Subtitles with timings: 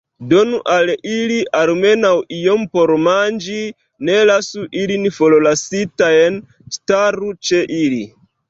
[0.29, 3.59] Donu al ili almenaŭ iom por manĝi;
[4.09, 6.41] ne lasu ilin forlasitajn;
[6.79, 8.05] staru ĉe ili!